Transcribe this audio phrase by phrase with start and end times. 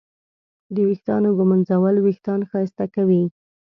[0.73, 3.23] د ویښتانو ږمنځول وېښتان ښایسته کوي.